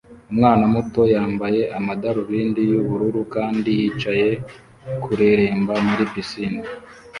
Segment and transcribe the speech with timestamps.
[0.31, 4.29] Umwana muto yambaye amadarubindi yubururu kandi yicaye
[5.03, 6.61] kureremba muri pisine